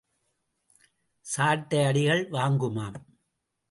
[1.25, 2.99] சாட்டை அடிகள் வாங்குமாம்.